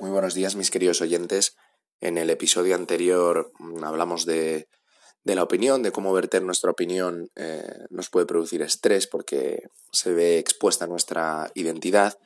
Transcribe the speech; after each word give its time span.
Muy 0.00 0.08
buenos 0.08 0.32
días, 0.32 0.56
mis 0.56 0.70
queridos 0.70 1.02
oyentes. 1.02 1.58
En 2.00 2.16
el 2.16 2.30
episodio 2.30 2.74
anterior 2.74 3.52
mm, 3.58 3.84
hablamos 3.84 4.24
de, 4.24 4.66
la 5.24 5.42
opinión, 5.42 5.82
de 5.82 5.92
cómo 5.92 6.10
verter 6.14 6.42
nuestra 6.42 6.70
opinión 6.70 7.28
eh, 7.36 7.70
nos 7.90 8.08
puede 8.08 8.24
producir 8.24 8.62
estrés 8.62 9.06
porque 9.06 9.64
se 9.92 10.14
ve 10.14 10.38
expuesta 10.38 10.86
nuestra 10.86 11.52
identidad. 11.54 12.18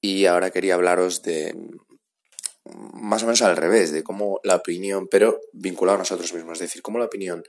Y 0.00 0.26
ahora 0.26 0.50
quería 0.50 0.74
hablaros 0.74 1.22
de 1.22 1.54
mm, 1.54 3.00
más 3.00 3.22
o 3.22 3.26
menos 3.26 3.42
al 3.42 3.56
revés, 3.56 3.92
de 3.92 4.02
cómo 4.02 4.40
la 4.42 4.56
opinión, 4.56 5.06
pero 5.08 5.38
vinculado 5.52 5.94
a 5.94 6.00
nosotros 6.00 6.34
mismos, 6.34 6.54
es 6.54 6.66
decir, 6.68 6.82
cómo 6.82 6.98
la 6.98 7.04
opinión 7.04 7.44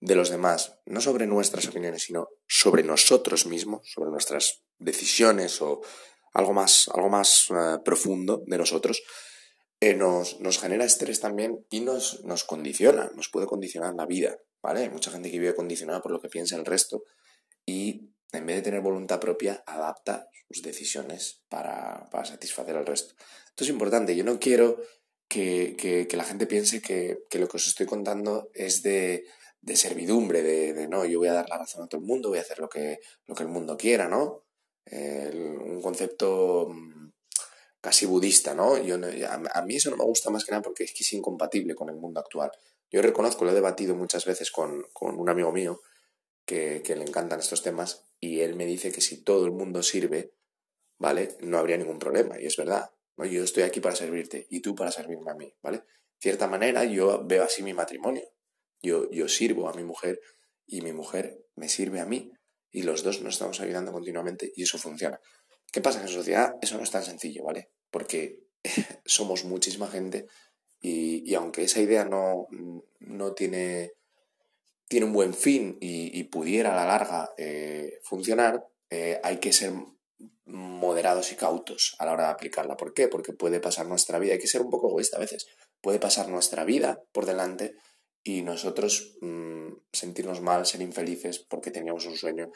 de 0.00 0.16
los 0.16 0.28
demás, 0.28 0.80
no 0.84 1.00
sobre 1.00 1.26
nuestras 1.26 1.66
opiniones, 1.66 2.02
sino 2.02 2.28
sobre 2.46 2.82
nosotros 2.82 3.46
mismos, 3.46 3.90
sobre 3.90 4.10
nuestras 4.10 4.64
decisiones 4.78 5.62
o 5.62 5.80
algo 6.32 6.52
más, 6.52 6.88
algo 6.94 7.08
más 7.08 7.46
eh, 7.50 7.78
profundo 7.84 8.42
de 8.46 8.58
nosotros, 8.58 9.02
eh, 9.80 9.94
nos, 9.94 10.40
nos, 10.40 10.58
genera 10.58 10.84
estrés 10.84 11.20
también 11.20 11.66
y 11.70 11.80
nos, 11.80 12.24
nos 12.24 12.44
condiciona, 12.44 13.10
nos 13.16 13.28
puede 13.28 13.46
condicionar 13.46 13.94
la 13.94 14.06
vida, 14.06 14.36
¿vale? 14.62 14.82
Hay 14.82 14.90
mucha 14.90 15.10
gente 15.10 15.30
que 15.30 15.38
vive 15.38 15.54
condicionada 15.54 16.00
por 16.00 16.12
lo 16.12 16.20
que 16.20 16.28
piensa 16.28 16.56
el 16.56 16.64
resto 16.64 17.04
y 17.66 18.12
en 18.32 18.46
vez 18.46 18.56
de 18.56 18.62
tener 18.62 18.80
voluntad 18.80 19.20
propia, 19.20 19.62
adapta 19.66 20.28
sus 20.48 20.62
decisiones 20.62 21.42
para, 21.48 22.08
para 22.10 22.24
satisfacer 22.24 22.76
al 22.76 22.86
resto. 22.86 23.14
Esto 23.48 23.64
es 23.64 23.70
importante, 23.70 24.16
yo 24.16 24.24
no 24.24 24.38
quiero 24.38 24.78
que, 25.28 25.76
que, 25.76 26.16
la 26.16 26.24
gente 26.24 26.46
piense 26.46 26.80
que, 26.80 27.18
que, 27.28 27.38
lo 27.38 27.48
que 27.48 27.56
os 27.56 27.66
estoy 27.66 27.86
contando 27.86 28.50
es 28.54 28.82
de, 28.82 29.24
de 29.60 29.76
servidumbre, 29.76 30.42
de, 30.42 30.74
de, 30.74 30.88
no, 30.88 31.04
yo 31.04 31.18
voy 31.18 31.28
a 31.28 31.34
dar 31.34 31.48
la 31.48 31.58
razón 31.58 31.82
a 31.82 31.88
todo 31.88 32.00
el 32.00 32.06
mundo, 32.06 32.28
voy 32.28 32.38
a 32.38 32.42
hacer 32.42 32.58
lo 32.58 32.68
que, 32.68 32.98
lo 33.26 33.34
que 33.34 33.42
el 33.42 33.48
mundo 33.48 33.76
quiera, 33.76 34.08
¿no? 34.08 34.44
Un 34.90 35.80
concepto 35.82 36.68
mm, 36.70 37.10
casi 37.80 38.06
budista, 38.06 38.54
¿no? 38.54 38.78
Yo, 38.78 38.96
a, 38.96 39.62
mí 39.62 39.76
eso 39.76 39.90
no 39.90 39.96
me 39.96 40.04
gusta 40.04 40.30
más 40.30 40.44
que 40.44 40.52
nada 40.52 40.62
porque 40.62 40.84
es 40.84 40.92
que 40.92 41.16
incompatible 41.16 41.74
con 41.74 41.88
el 41.88 41.96
mundo 41.96 42.20
actual. 42.20 42.50
Yo 42.90 43.02
reconozco, 43.02 43.44
lo 43.44 43.50
he 43.50 43.54
debatido 43.54 43.94
muchas 43.94 44.24
veces 44.24 44.50
con, 44.50 44.86
con 44.92 45.18
un 45.18 45.28
amigo 45.28 45.52
mío 45.52 45.80
que, 46.44 46.82
le 46.86 47.02
encantan 47.02 47.40
estos 47.40 47.62
temas 47.62 48.04
y 48.20 48.40
él 48.40 48.54
me 48.54 48.66
dice 48.66 48.92
que 48.92 49.00
si 49.00 49.22
todo 49.22 49.46
el 49.46 49.52
mundo 49.52 49.82
sirve, 49.82 50.34
¿vale? 50.98 51.36
No 51.40 51.58
habría 51.58 51.76
ningún 51.76 51.98
problema 51.98 52.40
y 52.40 52.46
es 52.46 52.56
verdad. 52.56 52.90
Yo 53.18 53.44
estoy 53.44 53.62
aquí 53.62 53.80
para 53.80 53.94
servirte 53.94 54.46
y 54.50 54.60
tú 54.60 54.74
para 54.74 54.90
servirme 54.90 55.30
a 55.30 55.34
mí, 55.34 55.54
¿vale? 55.62 55.78
De 55.78 55.84
cierta 56.18 56.48
manera 56.48 56.84
yo 56.84 57.24
veo 57.24 57.44
así 57.44 57.62
mi 57.62 57.72
matrimonio. 57.72 58.24
Yo 58.80 59.28
sirvo 59.28 59.68
a 59.68 59.74
mi 59.74 59.84
mujer 59.84 60.20
y 60.66 60.80
mi 60.82 60.92
mujer 60.92 61.46
me 61.54 61.68
sirve 61.68 62.00
a 62.00 62.04
mí 62.06 62.32
y 62.72 62.82
los 62.82 63.02
dos 63.02 63.20
nos 63.20 63.34
estamos 63.34 63.60
ayudando 63.60 63.92
continuamente 63.92 64.50
y 64.56 64.62
eso 64.62 64.78
funciona. 64.78 65.20
¿Qué 65.70 65.80
pasa? 65.80 66.00
en 66.00 66.08
sociedad 66.08 66.54
eso 66.60 66.76
no 66.76 66.82
es 66.82 66.90
tan 66.90 67.04
sencillo, 67.04 67.44
¿vale? 67.44 67.70
Porque 67.90 68.40
somos 69.04 69.44
muchísima 69.44 69.88
gente 69.88 70.26
y, 70.80 71.32
aunque 71.34 71.62
esa 71.62 71.80
idea 71.80 72.04
no, 72.04 72.48
no 72.98 73.34
tiene, 73.34 73.92
tiene 74.88 75.06
un 75.06 75.12
buen 75.12 75.32
fin 75.32 75.78
y, 75.80 76.24
pudiera 76.24 76.72
a 76.72 76.76
la 76.76 76.86
larga 76.86 77.30
eh, 77.36 78.00
funcionar, 78.02 78.66
eh, 78.90 79.20
hay 79.22 79.36
que 79.36 79.52
ser 79.52 79.72
moderados 80.44 81.30
y 81.30 81.36
cautos 81.36 81.94
a 81.98 82.06
la 82.06 82.12
hora 82.12 82.24
de 82.24 82.30
aplicarla. 82.30 82.76
¿Por 82.76 82.94
qué? 82.94 83.06
Porque 83.06 83.32
puede 83.32 83.60
pasar 83.60 83.86
nuestra 83.86 84.18
vida, 84.18 84.32
hay 84.32 84.40
que 84.40 84.48
ser 84.48 84.62
un 84.62 84.70
poco 84.70 84.88
egoísta 84.88 85.18
a 85.18 85.20
veces, 85.20 85.46
puede 85.80 86.00
pasar 86.00 86.28
nuestra 86.28 86.64
vida 86.64 87.00
por 87.12 87.26
delante 87.26 87.76
y 88.24 88.42
nosotros 88.42 89.16
mm, 89.20 89.68
sentirnos 89.92 90.40
mal, 90.40 90.66
ser 90.66 90.80
infelices 90.80 91.38
porque 91.40 91.70
teníamos 91.70 92.06
un 92.06 92.16
sueño 92.16 92.50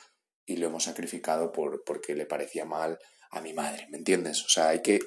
y 0.45 0.56
lo 0.56 0.69
hemos 0.69 0.84
sacrificado 0.84 1.50
por, 1.53 1.83
porque 1.84 2.14
le 2.14 2.27
parecía 2.27 2.64
mal 2.64 2.98
a 3.31 3.41
mi 3.41 3.53
madre, 3.53 3.89
¿me 3.91 3.98
entiendes? 3.98 4.44
O 4.44 4.48
sea, 4.48 4.69
hay 4.69 4.81
que, 4.81 5.00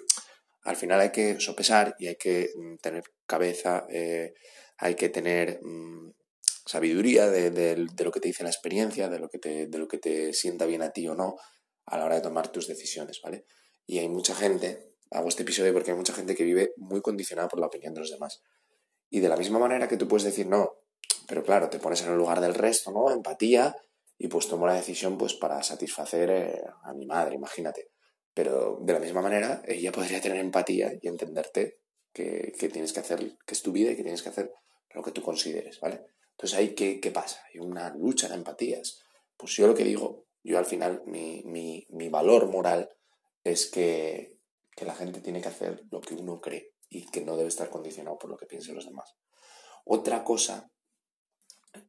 al 0.64 0.76
final 0.76 1.00
hay 1.00 1.12
que 1.12 1.40
sopesar 1.40 1.96
y 1.98 2.08
hay 2.08 2.16
que 2.16 2.50
mm, 2.56 2.76
tener 2.78 3.04
cabeza, 3.26 3.86
eh, 3.90 4.34
hay 4.78 4.96
que 4.96 5.10
tener 5.10 5.60
mm, 5.64 6.12
sabiduría 6.66 7.28
de, 7.28 7.52
de, 7.52 8.04
lo 8.04 8.12
que 8.12 8.20
te 8.20 8.28
dice 8.28 8.44
la 8.44 8.50
experiencia, 8.50 9.08
de 9.08 9.20
lo, 9.20 9.30
que 9.30 9.40
te, 9.40 9.68
de 9.68 9.78
lo 9.78 9.88
que 9.88 9.98
te 9.98 10.34
sienta 10.34 10.66
bien 10.66 10.82
a 10.82 10.92
ti 10.92 11.08
o 11.08 11.16
no 11.16 11.38
a 11.86 11.98
la 11.98 12.06
hora 12.06 12.16
de 12.16 12.22
tomar 12.22 12.52
tus 12.52 12.68
decisiones, 12.68 13.20
¿vale? 13.24 13.46
Y 13.88 13.98
hay 13.98 14.10
mucha 14.10 14.36
gente, 14.36 14.94
hago 15.10 15.30
este 15.30 15.42
episodio 15.42 15.74
porque 15.74 15.92
hay 15.92 15.98
mucha 15.98 16.14
gente 16.14 16.36
que 16.36 16.44
vive 16.44 16.74
muy 16.78 17.02
condicionada 17.02 17.48
por 17.48 17.60
la 17.60 17.68
opinión 17.68 17.94
de 17.94 18.02
los 18.02 18.12
demás. 18.12 18.44
Y 19.10 19.20
de 19.20 19.30
la 19.30 19.38
misma 19.38 19.60
manera 19.60 19.88
que 19.88 19.98
tú 19.98 20.08
puedes 20.08 20.24
decir 20.24 20.48
no, 20.48 20.80
pero 21.28 21.44
claro, 21.44 21.70
te 21.70 21.80
pones 21.80 22.02
en 22.02 22.12
el 22.12 22.18
lugar 22.18 22.42
del 22.42 22.56
resto, 22.56 22.92
¿no? 22.92 23.12
Empatía, 23.12 23.76
y 24.18 24.28
pues 24.28 24.48
tomo 24.48 24.68
la 24.68 24.74
decisión 24.74 25.18
pues 25.18 25.34
para 25.34 25.62
satisfacer 25.64 26.30
eh, 26.30 26.64
a 26.84 26.94
mi 26.94 27.06
madre, 27.06 27.36
imagínate. 27.36 27.92
Pero 28.34 28.80
de 28.82 28.94
la 28.94 29.00
misma 29.00 29.22
manera, 29.22 29.62
ella 29.68 29.92
podría 29.92 30.22
tener 30.22 30.40
empatía 30.40 30.92
y 31.02 31.08
entenderte 31.08 31.80
que, 32.12 32.54
que, 32.58 32.70
tienes 32.70 32.94
que 32.94 33.00
hacer, 33.00 33.38
que 33.46 33.54
es 33.54 33.62
tu 33.62 33.72
vida 33.72 33.92
y 33.92 33.96
que 33.96 34.04
tienes 34.04 34.22
que 34.22 34.30
hacer 34.30 34.52
lo 34.94 35.04
que 35.04 35.12
tú 35.12 35.22
consideres, 35.22 35.80
¿vale? 35.80 36.02
Entonces 36.32 36.58
ahí, 36.58 36.74
¿qué, 36.74 37.00
qué 37.00 37.12
pasa? 37.12 37.42
Hay 37.54 37.60
una 37.60 37.94
lucha 37.96 38.28
de 38.28 38.36
empatías. 38.36 39.02
Pues 39.38 39.56
yo 39.56 39.68
lo 39.68 39.76
que 39.76 39.84
digo, 39.84 40.26
yo 40.44 40.58
al 40.58 40.66
final, 40.66 41.04
mi, 41.06 41.44
mi, 41.46 41.86
mi 41.90 42.10
valor 42.10 42.48
moral 42.48 42.90
es 43.44 43.70
que, 43.70 44.38
que 44.76 44.86
la 44.86 44.96
gente 44.96 45.22
tiene 45.22 45.42
que 45.42 45.50
hacer 45.50 45.84
lo 45.92 46.02
que 46.02 46.16
uno 46.16 46.42
cree 46.42 46.74
y 46.90 47.06
que 47.10 47.22
no 47.22 47.38
debe 47.38 47.50
estar 47.50 47.70
condicionado 47.70 48.18
por 48.18 48.30
lo 48.30 48.38
que 48.38 48.46
piensen 48.46 48.76
los 48.76 48.86
demás. 48.86 49.16
Otra 49.86 50.24
cosa 50.24 50.72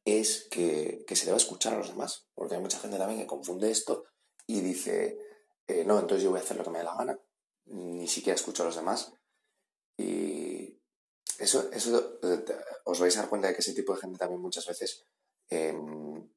es 0.04 0.46
que, 0.50 1.04
se 1.14 1.26
deba 1.26 1.36
escuchar 1.36 1.74
a 1.74 1.78
los 1.78 1.88
demás, 1.88 2.28
porque 2.34 2.54
hay 2.54 2.60
mucha 2.60 2.78
gente 2.78 2.98
también 2.98 3.20
que 3.20 3.26
confunde 3.26 3.70
esto 3.70 4.04
y 4.46 4.60
dice, 4.60 5.18
eh, 5.66 5.84
no, 5.84 5.98
entonces 5.98 6.22
yo 6.22 6.30
voy 6.30 6.40
a 6.40 6.42
hacer 6.42 6.56
lo 6.56 6.64
que 6.64 6.70
me 6.70 6.78
dé 6.78 6.84
la 6.84 6.96
gana, 6.96 7.18
ni 7.66 8.08
siquiera 8.08 8.34
escucho 8.34 8.62
a 8.62 8.66
los 8.66 8.76
demás. 8.76 9.12
Y 9.96 10.78
eso, 11.38 11.70
eso 11.72 12.18
os 12.84 13.00
vais 13.00 13.16
a 13.16 13.20
dar 13.20 13.28
cuenta 13.28 13.48
de 13.48 13.54
que 13.54 13.60
ese 13.60 13.74
tipo 13.74 13.94
de 13.94 14.00
gente 14.00 14.18
también 14.18 14.40
muchas 14.40 14.66
veces 14.66 15.04
em, 15.48 16.30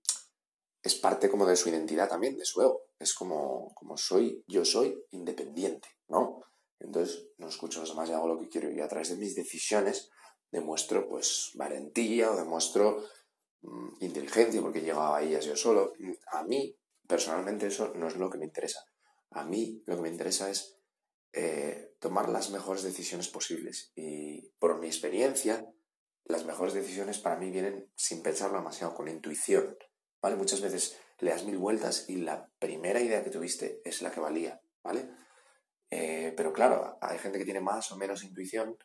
es 0.82 0.96
parte 0.96 1.30
como 1.30 1.46
de 1.46 1.56
su 1.56 1.70
identidad 1.70 2.10
también, 2.10 2.38
de 2.38 2.46
su 2.46 2.62
ego. 2.62 2.88
Es 3.00 3.14
como, 3.14 3.74
como 3.74 3.98
soy, 3.98 4.44
yo 4.48 4.66
soy 4.66 5.02
independiente, 5.12 5.88
¿no? 6.08 6.44
Entonces 6.80 7.28
no 7.38 7.48
escucho 7.48 7.80
a 7.80 7.82
los 7.82 7.90
demás 7.90 8.10
y 8.10 8.14
hago 8.14 8.28
lo 8.28 8.40
que 8.40 8.50
quiero 8.50 8.72
y 8.72 8.82
a 8.82 8.88
través 8.88 9.10
de 9.10 9.16
mis 9.16 9.36
decisiones 9.36 10.10
demuestro 10.52 11.08
pues 11.08 11.52
valentía 11.56 12.32
o 12.32 12.36
demuestro 12.36 13.04
mm, 13.62 13.96
inteligencia 14.02 14.62
porque 14.62 14.82
llegaba 14.82 15.18
a 15.18 15.22
ellas 15.24 15.46
yo 15.46 15.56
solo. 15.56 15.94
A 16.32 16.44
mí 16.44 16.78
personalmente 17.08 17.68
eso 17.68 17.94
no 17.96 18.08
es 18.08 18.16
lo 18.16 18.30
que 18.30 18.38
me 18.38 18.46
interesa. 18.46 18.86
A 19.32 19.44
mí 19.44 19.82
lo 19.86 19.96
que 19.96 20.02
me 20.04 20.10
interesa 20.10 20.50
es 20.50 20.78
eh, 21.32 21.96
tomar 22.00 22.30
las 22.30 22.52
mejores 22.52 22.84
decisiones 22.84 23.28
posibles 23.28 23.92
y 23.96 24.50
por 24.60 24.80
mi 24.80 24.88
experiencia 24.88 25.68
las 26.26 26.46
mejores 26.46 26.74
decisiones 26.74 27.20
para 27.20 27.38
mí 27.38 27.50
vienen 27.50 27.92
sin 27.96 28.22
pensarlo 28.22 28.58
demasiado, 28.58 28.94
con 28.94 29.08
intuición. 29.08 29.78
¿Vale? 30.22 30.38
Muchas 30.38 30.62
veces 30.62 30.98
le 31.20 31.32
das 31.32 31.44
mil 31.44 31.58
vueltas 31.58 32.10
y 32.10 32.18
la 32.18 32.50
primera 32.60 33.02
idea 33.02 33.24
que 33.24 33.30
tuviste 33.30 33.82
es 33.84 34.02
la 34.02 34.12
que 34.12 34.22
valía, 34.22 34.62
¿vale? 34.82 35.10
Eh, 35.96 36.34
pero 36.36 36.52
claro, 36.52 36.98
hay 37.02 37.20
gente 37.20 37.38
que 37.38 37.46
tiene 37.46 37.60
más 37.60 37.92
o 37.92 37.98
menos 37.98 38.24
intuición 38.24 38.76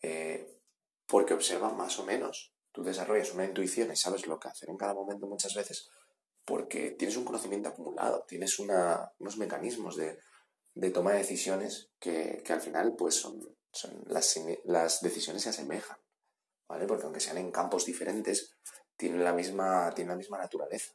eh, 0.00 0.62
porque 1.06 1.34
observa 1.34 1.70
más 1.74 1.98
o 1.98 2.06
menos. 2.06 2.54
Tú 2.72 2.82
desarrollas 2.82 3.34
una 3.34 3.44
intuición 3.44 3.92
y 3.92 3.96
sabes 3.96 4.26
lo 4.26 4.40
que 4.40 4.48
hacer 4.48 4.70
en 4.70 4.78
cada 4.78 4.94
momento 4.94 5.26
muchas 5.26 5.54
veces 5.54 5.90
porque 6.46 6.92
tienes 6.92 7.18
un 7.18 7.26
conocimiento 7.26 7.68
acumulado, 7.68 8.24
tienes 8.26 8.58
unos 8.58 9.36
mecanismos 9.36 9.96
de, 9.96 10.18
de, 10.72 10.90
toma 10.90 11.12
de 11.12 11.18
decisiones 11.18 11.90
que, 12.00 12.42
al 12.48 12.62
final 12.62 12.94
pues 12.96 13.16
son, 13.16 13.38
las, 14.06 15.02
decisiones 15.02 15.42
se 15.42 15.50
asemejan, 15.50 15.98
¿vale? 16.66 16.86
Porque 16.86 17.04
aunque 17.04 17.20
sean 17.20 17.36
en 17.36 17.52
campos 17.52 17.84
diferentes, 17.84 18.56
tienen 18.96 19.22
la 19.22 19.34
misma, 19.34 19.92
tienen 19.94 20.12
la 20.12 20.16
misma 20.16 20.38
naturaleza, 20.38 20.94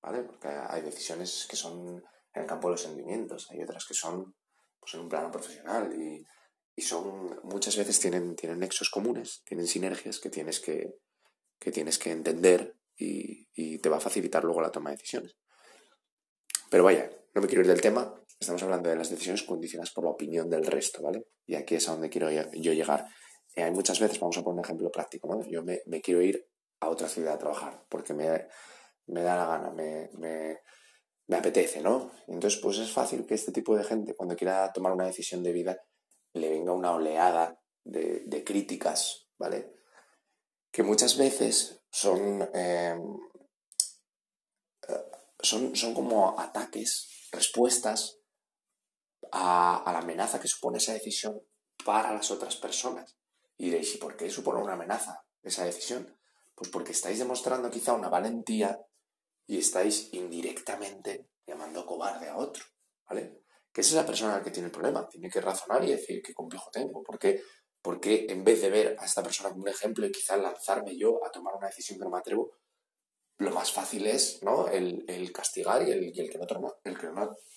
¿vale? 0.00 0.22
Porque 0.22 0.46
hay 0.46 0.82
decisiones 0.82 1.48
que 1.50 1.56
son 1.56 2.04
en 2.32 2.42
el 2.42 2.46
campo 2.46 2.68
de 2.68 2.74
los 2.74 2.82
sentimientos, 2.82 3.50
hay 3.50 3.60
otras 3.64 3.84
que 3.84 3.94
son 3.94 4.36
pues, 4.82 4.94
en 4.94 5.00
un 5.00 5.08
plano 5.08 5.30
profesional 5.30 5.94
y, 5.94 6.26
son 6.78 7.38
muchas 7.44 7.76
veces 7.76 8.00
tienen, 8.00 8.34
tienen 8.34 8.58
nexos 8.58 8.90
comunes, 8.90 9.44
tienen 9.44 9.68
sinergias 9.68 10.18
que 10.18 10.30
tienes 10.30 10.58
que, 10.58 10.96
que, 11.60 11.70
tienes 11.70 11.96
que 11.96 12.10
entender 12.10 12.74
y, 12.96 13.78
te 13.78 13.88
va 13.88 13.98
a 13.98 14.00
facilitar 14.00 14.42
luego 14.42 14.60
la 14.60 14.72
toma 14.72 14.90
de 14.90 14.96
decisiones. 14.96 15.36
Pero 16.70 16.82
vaya, 16.82 17.08
no 17.34 17.40
me 17.40 17.46
quiero 17.46 17.62
ir 17.62 17.68
del 17.68 17.80
tema, 17.80 18.12
estamos 18.40 18.62
hablando 18.64 18.88
de 18.88 18.96
las 18.96 19.10
decisiones 19.10 19.44
condicionadas 19.44 19.92
por 19.92 20.04
la 20.04 20.10
opinión 20.10 20.50
del 20.50 20.66
resto, 20.66 21.02
¿vale? 21.02 21.26
Y 21.46 21.54
aquí 21.54 21.76
es 21.76 21.88
a 21.88 21.92
donde 21.92 22.10
quiero 22.10 22.28
yo 22.30 22.72
llegar. 22.72 23.06
Eh, 23.54 23.62
hay 23.62 23.70
muchas 23.70 24.00
veces, 24.00 24.18
vamos 24.18 24.36
a 24.38 24.42
poner 24.42 24.58
un 24.58 24.64
ejemplo 24.64 24.90
práctico, 24.90 25.28
¿no? 25.28 25.48
Yo 25.48 25.62
me, 25.62 26.00
quiero 26.00 26.20
ir 26.20 26.44
a 26.80 26.88
otra 26.88 27.08
ciudad 27.08 27.34
a 27.34 27.38
trabajar 27.38 27.84
porque 27.88 28.12
me, 28.12 28.48
me 29.06 29.22
da 29.22 29.36
la 29.36 29.46
gana, 29.46 29.70
me, 29.70 30.58
me 31.32 31.38
apetece, 31.38 31.80
¿no? 31.80 32.12
Entonces, 32.28 32.60
pues 32.60 32.76
es 32.76 32.92
fácil 32.92 33.24
que 33.24 33.34
este 33.34 33.52
tipo 33.52 33.74
de 33.74 33.84
gente, 33.84 34.14
cuando 34.14 34.36
quiera 34.36 34.70
tomar 34.70 34.92
una 34.92 35.06
decisión 35.06 35.42
de 35.42 35.52
vida, 35.52 35.82
le 36.34 36.50
venga 36.50 36.72
una 36.72 36.92
oleada 36.92 37.58
de, 37.84 38.44
críticas, 38.44 39.28
¿vale? 39.38 39.72
Que 40.70 40.82
muchas 40.82 41.16
veces 41.16 41.80
son, 41.90 42.46
eh, 42.52 42.98
son, 45.40 45.74
son, 45.74 45.94
como 45.94 46.38
ataques, 46.38 47.28
respuestas 47.32 48.18
a, 49.30 49.78
a, 49.78 49.92
la 49.92 50.00
amenaza 50.00 50.38
que 50.38 50.48
supone 50.48 50.78
esa 50.78 50.92
decisión 50.92 51.40
para 51.82 52.12
las 52.12 52.30
otras 52.30 52.56
personas. 52.56 53.16
Y 53.56 53.66
diréis, 53.66 53.94
¿y 53.94 53.98
por 53.98 54.18
qué 54.18 54.28
supone 54.28 54.60
una 54.60 54.74
amenaza 54.74 55.24
esa 55.42 55.64
decisión? 55.64 56.14
Pues 56.54 56.68
porque 56.68 56.92
estáis 56.92 57.18
demostrando 57.18 57.70
quizá 57.70 57.94
una 57.94 58.10
valentía 58.10 58.78
y 59.46 59.58
estáis 59.58 60.12
indirectamente 60.12 61.28
llamando 61.46 61.86
cobarde 61.86 62.28
a 62.28 62.36
otro, 62.36 62.64
¿vale? 63.08 63.42
Que 63.72 63.80
esa 63.80 63.90
es 63.90 63.96
la 63.96 64.06
persona 64.06 64.36
la 64.36 64.42
que 64.42 64.50
tiene 64.50 64.66
el 64.66 64.72
problema. 64.72 65.08
Tiene 65.08 65.30
que 65.30 65.40
razonar 65.40 65.82
y 65.84 65.92
decir 65.92 66.22
qué 66.22 66.34
complejo 66.34 66.70
tengo. 66.70 67.02
¿Por 67.02 67.18
qué, 67.18 67.42
porque 67.80 68.26
en 68.28 68.44
vez 68.44 68.60
de 68.60 68.70
ver 68.70 68.96
a 68.98 69.04
esta 69.04 69.22
persona 69.22 69.50
como 69.50 69.62
un 69.62 69.68
ejemplo 69.68 70.06
y 70.06 70.12
quizás 70.12 70.38
lanzarme 70.40 70.96
yo 70.96 71.24
a 71.24 71.30
tomar 71.30 71.54
una 71.54 71.68
decisión 71.68 71.98
que 71.98 72.04
no 72.04 72.10
me 72.10 72.18
atrevo, 72.18 72.52
lo 73.38 73.50
más 73.50 73.72
fácil 73.72 74.06
es 74.06 74.42
¿no? 74.42 74.68
el, 74.68 75.32
castigar 75.32 75.86
y 75.86 75.90
el, 75.90 76.12
que, 76.12 76.38
otro, 76.38 76.80
el 76.84 76.98
que 76.98 77.08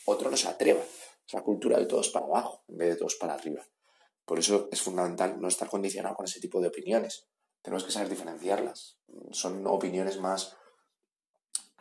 otro 0.06 0.32
no 0.32 0.38
se 0.38 0.48
atreva. 0.48 0.82
Es 1.28 1.34
la 1.34 1.42
cultura 1.42 1.78
de 1.78 1.86
todos 1.86 2.10
para 2.10 2.26
abajo 2.26 2.64
en 2.68 2.78
vez 2.78 2.90
de 2.90 2.96
todos 2.96 3.16
para 3.16 3.34
arriba. 3.34 3.64
Por 4.26 4.40
eso 4.40 4.68
es 4.72 4.82
fundamental 4.82 5.40
no 5.40 5.48
estar 5.48 5.70
condicionado 5.70 6.16
con 6.16 6.26
ese 6.26 6.40
tipo 6.40 6.60
de 6.60 6.68
opiniones. 6.68 7.28
Tenemos 7.62 7.84
que 7.84 7.92
saber 7.92 8.10
diferenciarlas. 8.10 8.98
Son 9.32 9.66
opiniones 9.68 10.20
más, 10.20 10.56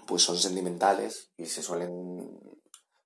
pues 0.07 0.23
son 0.23 0.39
sentimentales 0.39 1.33
y 1.37 1.47
se 1.47 1.63
suelen, 1.63 2.29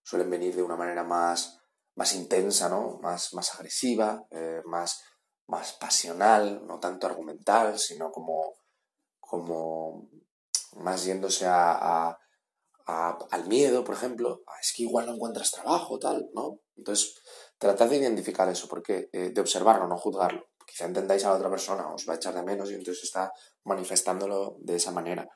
suelen 0.02 0.30
venir 0.30 0.54
de 0.56 0.62
una 0.62 0.76
manera 0.76 1.04
más, 1.04 1.58
más 1.94 2.14
intensa, 2.14 2.68
¿no? 2.68 2.98
Más, 3.02 3.34
más 3.34 3.54
agresiva, 3.54 4.24
eh, 4.30 4.62
más, 4.64 5.02
más 5.46 5.72
pasional, 5.74 6.66
no 6.66 6.78
tanto 6.78 7.06
argumental, 7.06 7.78
sino 7.78 8.10
como, 8.10 8.54
como 9.18 10.08
más 10.76 11.04
yéndose 11.04 11.46
a, 11.46 12.16
al 12.86 13.46
miedo, 13.48 13.84
por 13.84 13.94
ejemplo. 13.94 14.42
Ah, 14.46 14.58
es 14.62 14.72
que 14.74 14.84
igual 14.84 15.06
no 15.06 15.14
encuentras 15.14 15.50
trabajo, 15.50 15.98
tal, 15.98 16.30
¿no? 16.34 16.60
Entonces, 16.76 17.14
tratad 17.58 17.88
de 17.88 17.96
identificar 17.96 18.48
eso, 18.48 18.68
porque 18.68 19.08
eh, 19.12 19.30
de 19.30 19.40
observarlo, 19.40 19.86
no 19.88 19.98
juzgarlo. 19.98 20.46
Quizá 20.66 20.84
entendáis 20.84 21.24
a 21.24 21.30
la 21.30 21.36
otra 21.36 21.50
persona, 21.50 21.92
os 21.92 22.08
va 22.08 22.14
a 22.14 22.16
echar 22.16 22.34
de 22.34 22.42
menos 22.42 22.70
y 22.70 22.74
entonces 22.74 23.04
está 23.04 23.32
manifestándolo 23.64 24.56
de 24.60 24.76
esa 24.76 24.92
manera. 24.92 25.28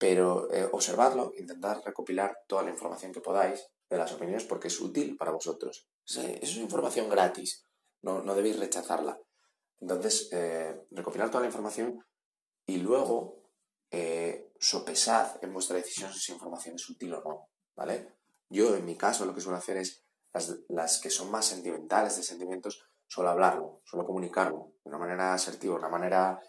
Pero 0.00 0.50
eh, 0.50 0.66
observadlo, 0.72 1.34
intentad 1.36 1.82
recopilar 1.84 2.34
toda 2.48 2.62
la 2.62 2.70
información 2.70 3.12
que 3.12 3.20
podáis 3.20 3.66
de 3.90 3.98
las 3.98 4.10
opiniones 4.12 4.44
porque 4.44 4.68
es 4.68 4.80
útil 4.80 5.14
para 5.18 5.30
vosotros. 5.30 5.86
Es, 6.06 6.56
información 6.56 7.10
gratis, 7.10 7.66
no, 8.00 8.22
no 8.22 8.34
debéis 8.34 8.58
rechazarla. 8.58 9.20
Entonces, 9.78 10.30
eh, 10.32 10.86
recopilar 10.90 11.28
toda 11.28 11.42
la 11.42 11.48
información 11.48 12.02
y 12.64 12.78
luego 12.78 13.42
eh, 13.90 14.52
sopesad 14.58 15.36
en 15.42 15.52
vuestra 15.52 15.76
decisión 15.76 16.10
si 16.12 16.18
esa 16.18 16.32
información 16.32 16.76
es 16.76 16.88
útil 16.88 17.12
o 17.12 17.22
no, 17.22 17.50
¿vale? 17.76 18.14
Yo, 18.48 18.74
en 18.76 18.86
mi 18.86 18.96
caso, 18.96 19.26
lo 19.26 19.34
que 19.34 19.42
suelo 19.42 19.58
hacer 19.58 19.76
es 19.76 20.02
las, 20.68 20.98
que 20.98 21.10
son 21.10 21.30
más 21.30 21.44
sentimentales, 21.44 22.16
de 22.16 22.22
sentimientos, 22.22 22.82
suelo 23.06 23.28
hablarlo, 23.28 23.82
suelo 23.84 24.06
comunicarlo 24.06 24.72
de 24.82 24.88
una 24.88 24.98
manera 24.98 25.34
asertiva, 25.34 25.74
de 25.74 25.80
una 25.80 25.90
manera 25.90 26.40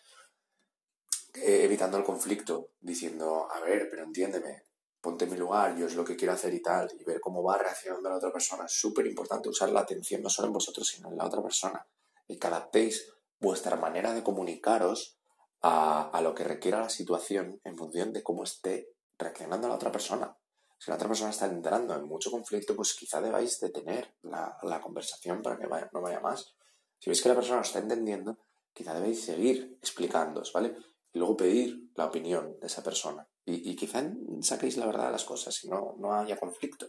eh, 1.34 1.64
evitando 1.64 1.98
el 1.98 2.04
conflicto, 2.04 2.72
diciendo, 2.80 3.48
a 3.50 3.60
ver, 3.62 3.88
pero 3.90 4.04
entiéndeme, 4.04 4.66
ponte 5.00 5.26
en 5.26 5.32
mi 5.32 5.38
lugar, 5.38 5.76
yo 5.76 5.88
es 5.88 5.96
lo 5.96 6.04
que 6.06 6.16
quiero 6.16 6.34
hacer 6.34 6.54
y 6.54 6.62
tal, 6.62 6.90
y 7.00 7.04
ver 7.04 7.20
cómo 7.20 7.44
va 7.44 7.58
reaccionando 7.58 8.10
la 8.10 8.18
otra 8.18 8.32
persona. 8.32 8.66
Es 8.66 8.74
súper 8.74 9.08
importante 9.08 9.50
usar 9.50 9.70
la 9.70 9.82
atención 9.82 10.22
no 10.22 10.30
solo 10.30 10.48
en 10.48 10.54
vosotros, 10.54 10.88
sino 10.88 11.10
en 11.10 11.18
la 11.18 11.26
otra 11.26 11.42
persona, 11.42 11.88
y 12.28 12.38
que 12.38 12.48
adaptéis 12.48 13.12
vuestra 13.40 13.76
manera 13.76 14.14
de 14.14 14.24
comunicaros 14.24 15.18
a, 15.62 16.20
lo 16.22 16.34
que 16.34 16.44
requiera 16.44 16.82
la 16.82 16.90
situación 16.90 17.60
en 17.64 17.78
función 17.78 18.14
de 18.14 18.24
cómo 18.24 18.44
esté 18.44 18.90
reaccionando 19.18 19.68
la 19.68 19.76
otra 19.76 19.92
persona. 19.92 20.38
Si 20.78 20.90
la 20.90 20.96
otra 20.96 21.08
persona 21.08 21.30
está 21.30 21.46
entrando 21.46 21.96
en 21.96 22.06
mucho 22.06 22.32
conflicto, 22.32 22.76
pues 22.76 22.96
quizá 22.96 23.22
debáis 23.22 23.60
detener 23.60 24.16
la, 24.24 24.58
la 24.64 24.82
conversación 24.82 25.42
para 25.42 25.58
que 25.58 25.68
no 25.94 26.02
vaya 26.02 26.20
más. 26.20 26.56
Si 27.00 27.10
veis 27.10 27.22
que 27.22 27.30
la 27.30 27.36
persona 27.36 27.58
lo 27.58 27.62
está 27.64 27.80
entendiendo, 27.80 28.40
quizá 28.74 28.94
debéis 28.94 29.24
seguir 29.24 29.78
explicándoos, 29.82 30.52
¿vale? 30.54 30.76
Y 31.14 31.20
luego 31.20 31.38
pedir 31.38 31.92
la 31.96 32.06
opinión 32.06 32.58
de 32.60 32.68
esa 32.68 32.84
persona. 32.84 33.28
Y, 33.46 33.72
y 33.72 33.76
quizá 33.76 34.04
saquéis 34.42 34.78
la 34.78 34.86
verdad 34.86 35.08
de 35.08 35.12
las 35.12 35.26
cosas 35.26 35.64
y 35.64 35.70
no, 35.70 35.96
no 36.00 36.14
haya 36.14 36.38
conflicto. 36.38 36.88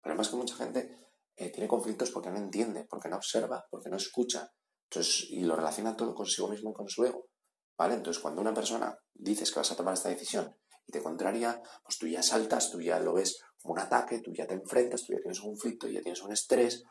Pero 0.00 0.12
además 0.12 0.28
que 0.28 0.36
mucha 0.36 0.56
gente 0.56 0.90
eh, 1.36 1.50
tiene 1.50 1.68
conflictos 1.68 2.10
porque 2.10 2.30
no 2.30 2.38
entiende, 2.38 2.86
porque 2.88 3.08
no 3.08 3.16
observa, 3.16 3.64
porque 3.70 3.88
no 3.88 3.96
escucha. 3.96 4.50
Entonces, 4.90 5.26
y 5.30 5.40
lo 5.40 5.56
relaciona 5.56 5.96
todo 5.96 6.14
consigo 6.14 6.48
mismo 6.48 6.70
y 6.70 6.74
con 6.74 6.88
su 6.88 7.04
ego. 7.04 7.28
¿Vale? 7.78 7.94
Entonces, 7.94 8.22
cuando 8.22 8.40
una 8.40 8.52
persona 8.52 8.96
dices 9.14 9.50
que 9.50 9.60
vas 9.60 9.72
a 9.72 9.76
tomar 9.76 9.94
esta 9.94 10.10
decisión 10.10 10.54
y 10.86 10.92
te 10.92 11.02
contraria, 11.02 11.60
pues 11.82 11.98
tú 11.98 12.06
ya 12.06 12.22
saltas, 12.22 12.70
tú 12.70 12.80
ya 12.80 12.98
lo 13.00 13.14
ves 13.14 13.40
como 13.60 13.74
un 13.74 13.80
ataque, 13.80 14.20
tú 14.20 14.32
ya 14.32 14.46
te 14.46 14.54
enfrentas, 14.54 15.04
tú 15.04 15.14
ya 15.14 15.20
tienes 15.20 15.40
un 15.40 15.52
conflicto, 15.52 15.88
ya 15.88 16.02
tienes 16.02 16.22
un 16.22 16.32
estrés, 16.32 16.84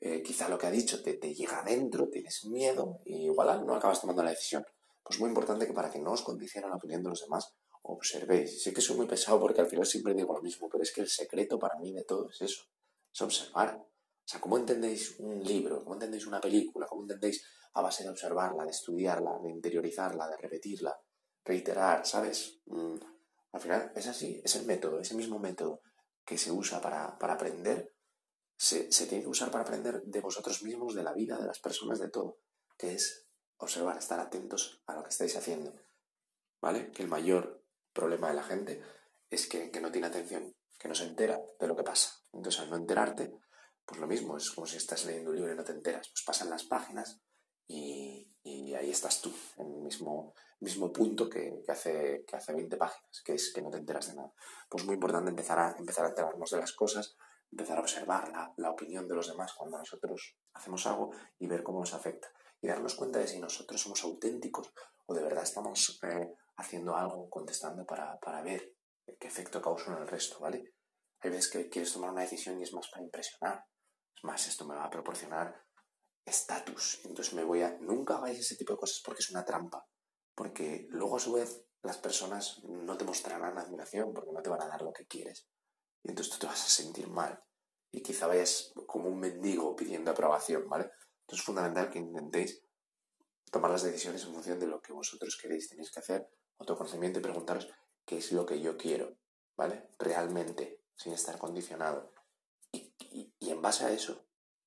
eh, 0.00 0.22
quizá 0.22 0.48
lo 0.48 0.58
que 0.58 0.66
ha 0.66 0.70
dicho 0.70 1.02
te, 1.02 1.16
llega 1.34 1.60
adentro, 1.60 2.08
tienes 2.08 2.44
miedo 2.46 3.00
y 3.04 3.26
igual 3.26 3.64
no 3.66 3.74
acabas 3.74 4.00
tomando 4.00 4.22
la 4.22 4.30
decisión. 4.30 4.64
Pues 5.02 5.18
muy 5.20 5.28
importante 5.28 5.66
que 5.66 5.72
para 5.72 5.90
que 5.90 5.98
no 5.98 6.12
os 6.12 6.22
condicione 6.22 6.68
la 6.68 6.76
opinión 6.76 7.02
de 7.02 7.10
los 7.10 7.22
demás, 7.22 7.54
observéis. 7.82 8.62
Sé 8.62 8.72
que 8.72 8.80
soy 8.80 8.96
muy 8.96 9.06
pesado 9.06 9.40
porque 9.40 9.60
al 9.60 9.66
final 9.66 9.86
siempre 9.86 10.14
digo 10.14 10.34
lo 10.34 10.42
mismo, 10.42 10.68
pero 10.70 10.82
es 10.82 10.92
que 10.92 11.00
el 11.00 11.08
secreto 11.08 11.58
para 11.58 11.78
mí 11.78 11.92
de 11.92 12.04
todo 12.04 12.28
es 12.30 12.40
eso, 12.42 12.64
es 13.12 13.20
observar. 13.20 13.76
O 13.76 14.28
sea, 14.28 14.40
¿cómo 14.40 14.56
entendéis 14.56 15.18
un 15.18 15.42
libro? 15.42 15.82
¿Cómo 15.82 15.94
entendéis 15.94 16.26
una 16.26 16.40
película? 16.40 16.86
¿Cómo 16.86 17.02
entendéis 17.02 17.44
a 17.74 17.82
base 17.82 18.04
de 18.04 18.10
observarla, 18.10 18.64
de 18.64 18.70
estudiarla, 18.70 19.38
de 19.42 19.50
interiorizarla, 19.50 20.28
de 20.28 20.36
repetirla, 20.36 20.96
reiterar, 21.44 22.06
¿sabes? 22.06 22.60
Mm, 22.66 22.96
al 23.52 23.60
final 23.60 23.92
es 23.94 24.06
así, 24.06 24.40
es 24.44 24.56
el 24.56 24.66
método, 24.66 25.00
ese 25.00 25.14
mismo 25.14 25.38
método 25.38 25.80
que 26.24 26.38
se 26.38 26.50
usa 26.50 26.80
para, 26.80 27.16
aprender, 27.18 27.94
se, 28.56 28.84
tiene 29.06 29.24
que 29.24 29.28
usar 29.28 29.50
para 29.50 29.64
aprender 29.64 30.02
de 30.02 30.20
vosotros 30.20 30.62
mismos, 30.62 30.94
de 30.94 31.02
la 31.02 31.12
vida, 31.12 31.38
de 31.38 31.46
las 31.46 31.58
personas, 31.58 31.98
de 31.98 32.10
todo, 32.10 32.38
que 32.78 32.94
es 32.94 33.21
observar, 33.62 33.96
estar 33.96 34.20
atentos 34.20 34.82
a 34.86 34.94
lo 34.94 35.02
que 35.02 35.10
estáis 35.10 35.36
haciendo, 35.36 35.74
¿vale? 36.60 36.90
Que 36.92 37.02
el 37.02 37.08
mayor 37.08 37.64
problema 37.92 38.28
de 38.28 38.34
la 38.34 38.42
gente 38.42 38.82
es 39.30 39.46
que, 39.46 39.70
que 39.70 39.80
no 39.80 39.92
tiene 39.92 40.08
atención, 40.08 40.54
que 40.78 40.88
no 40.88 40.94
se 40.94 41.04
entera 41.04 41.40
de 41.58 41.66
lo 41.66 41.76
que 41.76 41.84
pasa. 41.84 42.22
Entonces, 42.32 42.60
al 42.60 42.70
no 42.70 42.76
enterarte, 42.76 43.32
pues 43.84 44.00
lo 44.00 44.06
mismo, 44.06 44.36
es 44.36 44.50
como 44.50 44.66
si 44.66 44.76
estás 44.76 45.04
leyendo 45.04 45.30
un 45.30 45.36
libro 45.36 45.52
y 45.52 45.56
no 45.56 45.64
te 45.64 45.72
enteras, 45.72 46.08
pues 46.08 46.24
pasan 46.24 46.50
las 46.50 46.64
páginas 46.64 47.20
y, 47.66 48.28
ahí 48.74 48.90
estás 48.90 49.20
tú, 49.20 49.32
en 49.58 49.66
el 49.66 49.82
mismo, 49.82 50.34
mismo 50.60 50.90
punto 50.92 51.28
que, 51.28 51.62
hace, 51.68 52.24
que 52.26 52.36
hace 52.36 52.54
20 52.54 52.76
páginas, 52.76 53.22
que 53.22 53.34
es 53.34 53.52
que 53.52 53.60
no 53.60 53.70
te 53.70 53.78
enteras 53.78 54.08
de 54.08 54.14
nada. 54.14 54.32
Pues 54.68 54.84
muy 54.84 54.94
importante 54.94 55.30
empezar 55.30 55.58
a, 55.58 55.76
empezar 55.78 56.06
a 56.06 56.08
enterarnos 56.08 56.50
de 56.50 56.58
las 56.58 56.72
cosas, 56.72 57.16
empezar 57.50 57.76
a 57.76 57.82
observar 57.82 58.30
la, 58.30 58.52
la 58.56 58.70
opinión 58.70 59.06
de 59.06 59.14
los 59.14 59.28
demás 59.28 59.52
cuando 59.52 59.78
nosotros 59.78 60.38
hacemos 60.54 60.86
algo 60.86 61.10
y 61.38 61.46
ver 61.46 61.62
cómo 61.62 61.80
nos 61.80 61.92
afecta. 61.92 62.32
Y 62.62 62.68
darnos 62.68 62.94
cuenta 62.94 63.18
de 63.18 63.26
si 63.26 63.38
nosotros 63.38 63.80
somos 63.80 64.02
auténticos 64.04 64.72
o 65.06 65.14
de 65.14 65.22
verdad 65.22 65.42
estamos 65.42 66.00
eh, 66.04 66.34
haciendo 66.56 66.96
algo, 66.96 67.28
contestando 67.28 67.84
para, 67.84 68.18
para 68.20 68.40
ver 68.42 68.74
qué 69.18 69.26
efecto 69.26 69.60
causa 69.60 69.92
en 69.92 69.98
el 69.98 70.08
resto, 70.08 70.38
¿vale? 70.40 70.74
Hay 71.20 71.30
veces 71.30 71.50
que 71.50 71.68
quieres 71.68 71.92
tomar 71.92 72.10
una 72.10 72.22
decisión 72.22 72.58
y 72.58 72.62
es 72.62 72.72
más 72.72 72.88
para 72.90 73.04
impresionar. 73.04 73.64
Es 74.14 74.24
más, 74.24 74.46
esto 74.48 74.64
me 74.64 74.74
va 74.74 74.84
a 74.84 74.90
proporcionar 74.90 75.54
estatus. 76.24 77.00
Entonces 77.04 77.34
me 77.34 77.44
voy 77.44 77.62
a... 77.62 77.76
Nunca 77.80 78.16
hagáis 78.16 78.40
ese 78.40 78.56
tipo 78.56 78.72
de 78.72 78.78
cosas 78.78 79.02
porque 79.04 79.20
es 79.20 79.30
una 79.30 79.44
trampa. 79.44 79.86
Porque 80.34 80.86
luego 80.90 81.16
a 81.16 81.20
su 81.20 81.32
vez 81.32 81.64
las 81.82 81.98
personas 81.98 82.60
no 82.64 82.96
te 82.96 83.04
mostrarán 83.04 83.58
admiración 83.58 84.12
porque 84.12 84.32
no 84.32 84.42
te 84.42 84.50
van 84.50 84.62
a 84.62 84.68
dar 84.68 84.82
lo 84.82 84.92
que 84.92 85.06
quieres. 85.06 85.48
Y 86.02 86.10
entonces 86.10 86.32
tú 86.32 86.40
te 86.40 86.46
vas 86.46 86.64
a 86.64 86.68
sentir 86.68 87.08
mal. 87.08 87.40
Y 87.92 88.02
quizá 88.02 88.26
vayas 88.26 88.72
como 88.86 89.08
un 89.08 89.20
mendigo 89.20 89.76
pidiendo 89.76 90.10
aprobación, 90.10 90.68
¿vale? 90.68 90.90
Entonces 91.22 91.40
es 91.40 91.44
fundamental 91.44 91.90
que 91.90 91.98
intentéis 91.98 92.62
tomar 93.50 93.70
las 93.70 93.82
decisiones 93.82 94.24
en 94.24 94.34
función 94.34 94.58
de 94.58 94.66
lo 94.66 94.80
que 94.80 94.92
vosotros 94.92 95.38
queréis. 95.40 95.68
Tenéis 95.68 95.90
que 95.90 96.00
hacer 96.00 96.28
autoconocimiento 96.58 97.18
y 97.18 97.22
preguntaros 97.22 97.68
qué 98.04 98.18
es 98.18 98.32
lo 98.32 98.46
que 98.46 98.60
yo 98.60 98.76
quiero, 98.76 99.16
¿vale? 99.56 99.88
Realmente, 99.98 100.82
sin 100.94 101.12
estar 101.12 101.38
condicionado. 101.38 102.12
y 102.72 103.50
en 103.50 103.60
base 103.60 103.84
a 103.84 103.90
eso, 103.90 104.24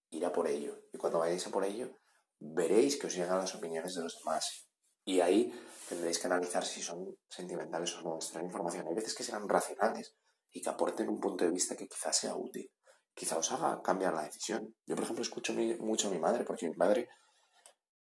ir 0.10 0.26
a 0.26 0.32
por 0.32 0.48
ello. 0.48 0.88
Y 0.94 0.98
cuando 0.98 1.20
vayáis 1.20 1.48
a 1.48 1.52
por 1.52 1.64
ello, 1.64 1.98
veréis 2.40 2.98
que 2.98 3.08
os 3.08 3.16
llegan 3.16 3.40
las 3.40 3.56
opiniones 3.56 3.96
de 3.96 4.04
los 4.04 4.18
demás. 4.20 4.68
Y 5.06 5.20
ahí 5.20 5.54
tendréis 5.88 6.20
que 6.20 6.28
analizar 6.28 6.66
si 6.66 6.82
son 6.82 7.18
sentimentales 7.30 7.96
o 7.96 8.02
no, 8.02 8.16
extraer 8.16 8.46
información. 8.46 8.88
Hay 8.88 8.96
veces 8.96 9.14
que 9.14 9.24
sean 9.24 9.48
racionales 9.48 10.16
y 10.52 10.62
que 10.62 10.70
aporten 10.70 11.10
un 11.10 11.20
punto 11.20 11.46
de 11.46 11.52
vista 11.52 11.76
que 11.76 11.88
quizás 11.88 12.18
sea 12.18 12.36
útil. 12.36 12.72
Quizá 13.16 13.38
os 13.38 13.52
haga 13.52 13.82
cambiar 13.82 14.14
la 14.14 14.24
decisión. 14.24 14.76
Yo, 14.86 14.96
por 14.96 15.04
ejemplo, 15.06 15.24
escucho 15.24 15.54
mucho 15.80 16.08
a 16.08 16.12
mi 16.12 16.20
madre, 16.20 16.44
porque 16.44 16.68
mi 16.68 16.76
madre 16.76 17.08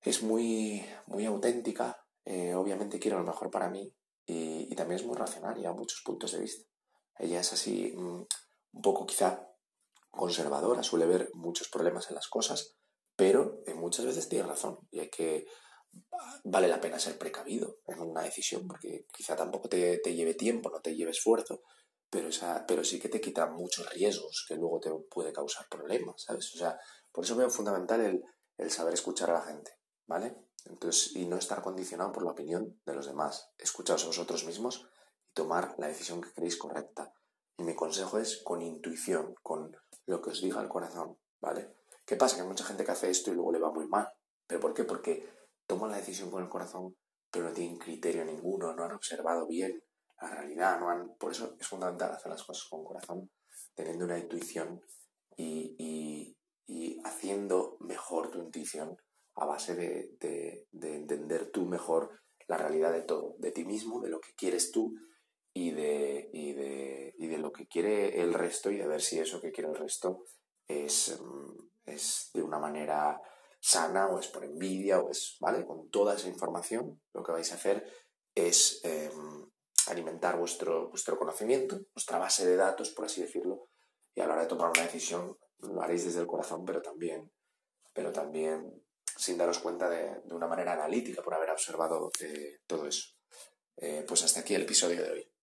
es 0.02 0.23
muy, 0.23 0.85
muy 1.06 1.25
auténtica. 1.25 1.97
Eh, 2.25 2.54
obviamente 2.54 2.99
quiere 2.99 3.16
lo 3.16 3.25
mejor 3.25 3.50
para 3.50 3.71
mí 3.71 3.92
y, 4.26 4.75
también 4.75 5.00
es 5.00 5.06
muy 5.06 5.16
racional 5.16 5.59
y 5.59 5.66
a 5.66 5.73
muchos 5.73 6.02
puntos 6.04 6.33
de 6.33 6.40
vista. 6.40 6.66
Ella 7.18 7.40
es 7.40 7.52
así, 7.52 7.92
mm, 7.94 8.26
un 8.73 8.83
poco 8.83 9.06
quizá 9.06 9.49
conservadora, 10.11 10.83
suele 10.83 11.06
ver 11.06 11.30
muchos 11.35 11.68
problemas 11.68 12.09
en 12.09 12.16
las 12.16 12.28
cosas, 12.28 12.76
pero 13.16 13.62
muchas 13.76 14.04
veces 14.06 14.28
tiene 14.28 14.47
razón 14.47 14.78
y 14.90 15.00
hay 15.00 15.11
que 15.11 15.47
vale 16.44 16.68
la 16.68 16.80
pena 16.80 16.99
ser 16.99 17.18
precavido 17.18 17.78
en 17.87 18.00
una 18.00 18.23
decisión 18.23 18.66
porque 18.66 19.06
quizá 19.12 19.37
tampoco 19.37 19.68
te, 19.68 19.99
lleve 20.14 20.35
tiempo, 20.35 20.71
no 20.71 20.80
te 20.80 20.94
lleve 20.94 21.12
esfuerzo, 21.12 21.62
pero, 22.14 22.28
esa, 22.28 22.64
pero 22.64 22.85
sí 22.85 23.00
que 23.00 23.09
te 23.09 23.21
quita 23.21 23.47
muchos 23.47 23.90
riesgos 23.90 24.44
que 24.47 24.54
luego 24.54 24.78
te 24.78 24.88
puede 25.11 25.33
causar 25.33 25.66
problemas, 25.68 26.23
¿sabes? 26.23 26.54
O 26.54 26.59
sea, 26.59 26.78
por 27.11 27.25
eso 27.25 27.35
veo 27.35 27.50
fundamental 27.50 28.00
el, 28.02 28.25
el 28.56 28.71
saber 28.71 28.94
escuchar 28.94 29.30
a 29.30 29.35
la 29.35 29.42
gente, 29.42 29.73
¿vale? 30.06 30.37
Entonces, 30.64 31.16
y 31.16 31.26
no 31.26 31.37
estar 31.37 31.61
condicionado 31.61 32.12
por 32.12 32.23
la 32.23 32.30
opinión 32.30 32.80
de 32.87 32.94
los 32.94 33.06
demás. 33.06 33.50
Escuchaos 33.59 34.04
a 34.04 34.06
vosotros 34.06 34.44
mismos 34.44 34.88
y 35.28 35.33
tomar 35.33 35.75
la 35.78 35.88
decisión 35.88 36.21
que 36.21 36.33
creéis 36.33 36.56
correcta. 36.56 37.12
Y 37.59 37.64
mi 37.64 37.75
consejo 37.75 38.18
es 38.18 38.40
con 38.44 38.62
intuición, 38.62 39.35
con 39.42 39.76
lo 40.06 40.23
que 40.23 40.30
os 40.30 40.40
diga 40.40 40.62
el 40.62 40.68
corazón, 40.68 41.18
¿vale? 41.40 41.75
¿Qué 42.06 42.14
pasa? 42.14 42.37
Que 42.37 42.42
hay 42.42 42.49
mucha 42.49 42.64
gente 42.64 42.85
que 42.85 42.92
hace 42.92 43.11
esto 43.11 43.33
y 43.33 43.35
luego 43.35 43.50
le 43.50 43.59
va 43.59 43.73
muy 43.73 43.88
mal. 43.88 44.09
¿Pero 44.47 44.61
por 44.61 44.73
qué? 44.73 44.85
Porque 44.85 45.28
toman 45.66 45.90
la 45.90 45.97
decisión 45.97 46.30
con 46.30 46.44
el 46.44 46.49
corazón, 46.49 46.97
pero 47.28 47.49
no 47.49 47.52
tienen 47.52 47.76
criterio 47.76 48.25
ninguno, 48.25 48.73
no 48.73 48.85
han 48.85 48.92
observado 48.92 49.49
bien 49.49 49.83
la 50.21 50.28
realidad, 50.28 50.78
no 50.80 50.90
han... 50.90 51.14
Por 51.16 51.33
eso 51.33 51.56
es 51.59 51.66
fundamental 51.66 52.12
hacer 52.12 52.30
las 52.30 52.42
cosas 52.42 52.64
con 52.68 52.85
corazón, 52.85 53.30
teniendo 53.75 54.04
una 54.04 54.18
intuición 54.18 54.80
y, 55.37 55.75
y, 55.78 56.37
y 56.66 57.00
haciendo 57.04 57.76
mejor 57.80 58.30
tu 58.30 58.38
intuición 58.38 58.97
a 59.37 59.47
base 59.47 59.75
de, 59.75 60.16
de, 60.21 60.68
de, 60.71 60.94
entender 60.94 61.50
tú 61.50 61.66
mejor 61.66 62.21
la 62.47 62.56
realidad 62.56 62.92
de 62.92 63.02
todo, 63.02 63.35
de 63.38 63.50
ti 63.50 63.64
mismo, 63.64 64.00
de 64.00 64.11
lo 64.11 64.21
que 64.21 64.35
quieres 64.35 64.71
tú 64.71 64.94
y 65.52 65.73
de, 65.73 66.30
y 66.33 66.52
de, 66.52 67.14
y 67.18 67.26
de 67.26 67.38
lo 67.38 67.52
que 67.52 67.66
quiere 67.66 68.21
el 68.21 68.33
resto 68.33 68.71
y 68.71 68.76
de 68.76 68.87
ver 68.87 69.00
si 69.00 69.18
eso 69.18 69.40
que 69.40 69.50
quiere 69.50 69.71
el 69.71 69.76
resto 69.76 70.25
es, 70.68 71.18
mm, 71.21 71.68
es 71.87 72.30
de 72.33 72.42
una 72.42 72.59
manera 72.59 73.21
sana 73.61 74.09
o 74.09 74.18
es 74.18 74.28
por 74.28 74.44
envidia 74.44 75.00
o 75.00 75.11
es, 75.11 75.37
¿vale? 75.40 75.64
Con 75.64 75.88
toda 75.90 76.14
esa 76.14 76.28
información 76.28 77.00
lo 77.12 77.23
que 77.23 77.33
vais 77.33 77.50
a 77.50 77.54
hacer 77.54 77.85
es 78.35 78.80
em, 78.85 79.43
alimentar 79.88 80.38
vuestro, 80.38 80.88
vuestro 80.88 81.19
conocimiento, 81.19 81.81
vuestra 81.95 82.19
base 82.19 82.47
de 82.47 82.57
datos, 82.57 82.91
por 82.91 83.07
así 83.07 83.21
decirlo, 83.23 83.69
y 84.14 84.21
a 84.21 84.26
la 84.26 84.35
hora 84.35 84.43
de 84.43 84.49
tomar 84.49 84.71
una 84.71 84.83
decisión 84.83 85.37
lo 85.59 85.83
haréis 85.83 86.05
desde 86.05 86.21
el 86.21 86.26
corazón, 86.26 86.64
pero 86.64 86.83
también, 86.83 87.31
pero 87.93 88.12
también 88.12 88.85
sin 89.17 89.38
daros 89.38 89.59
cuenta 89.59 89.88
de, 89.88 90.21
de 90.25 90.35
una 90.35 90.47
manera 90.47 90.73
analítica 90.73 91.23
por 91.23 91.35
haber 91.35 91.50
observado 91.50 92.11
eh, 92.21 92.59
todo 92.67 92.87
eso. 92.87 93.14
Eh, 93.76 94.05
pues 94.07 94.23
hasta 94.23 94.41
aquí 94.41 94.55
el 94.55 94.62
episodio 94.62 95.03
de 95.03 95.11
hoy. 95.11 95.34